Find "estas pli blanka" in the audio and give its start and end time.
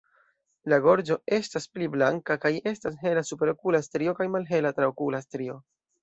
1.35-2.37